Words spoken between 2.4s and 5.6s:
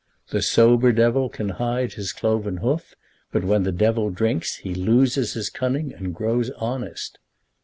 hoof; but when the devil drinks he loses his